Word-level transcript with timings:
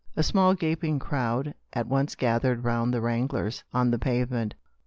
A 0.15 0.23
small 0.23 0.55
gaping 0.55 0.97
crowd 0.97 1.53
at 1.73 1.85
once 1.85 2.15
gathered 2.15 2.63
round 2.63 2.91
the 2.91 3.01
wranglers 3.01 3.63
on 3.71 3.91
the 3.91 3.99
pave 3.99 4.31
ment. 4.31 4.55